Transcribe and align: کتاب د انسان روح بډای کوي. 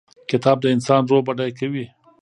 کتاب 0.29 0.57
د 0.61 0.65
انسان 0.75 1.01
روح 1.09 1.21
بډای 1.27 1.51
کوي. 1.59 1.85